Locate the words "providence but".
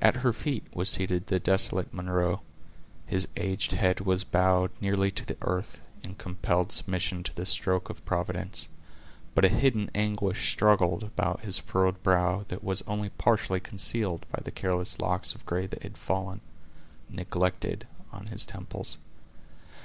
8.04-9.44